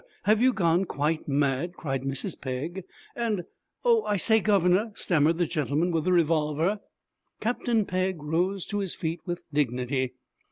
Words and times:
Have 0.23 0.41
you 0.41 0.51
gone 0.51 0.85
quite 0.85 1.27
mad?' 1.27 1.75
cried 1.75 2.01
Mrs. 2.01 2.41
Pegg. 2.41 2.85
And 3.15 3.45
'Oh, 3.85 4.01
I 4.03 4.17
say, 4.17 4.39
governor,' 4.39 4.91
stammered 4.95 5.37
the 5.37 5.45
gentleman 5.45 5.91
with 5.91 6.05
the 6.05 6.11
revolver. 6.11 6.79
Captain 7.39 7.85
Pegg 7.85 8.19
rose 8.23 8.65
to 8.65 8.79
his 8.79 8.95
feet 8.95 9.19
with 9.27 9.43
dignity. 9.53 10.15